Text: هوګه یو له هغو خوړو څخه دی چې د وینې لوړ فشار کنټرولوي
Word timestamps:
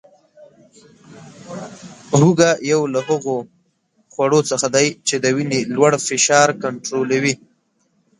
هوګه 2.19 2.51
یو 2.71 2.81
له 2.93 2.99
هغو 3.07 3.37
خوړو 4.13 4.39
څخه 4.49 4.67
دی 4.75 4.87
چې 5.07 5.15
د 5.23 5.25
وینې 5.35 5.61
لوړ 5.75 5.91
فشار 6.07 6.49
کنټرولوي 6.63 7.33